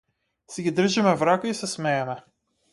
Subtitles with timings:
[0.53, 2.19] Си ги држиме в рака и се смееме.